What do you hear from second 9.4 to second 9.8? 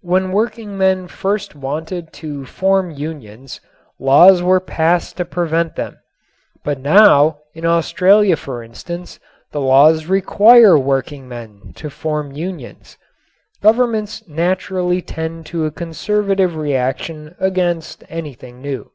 the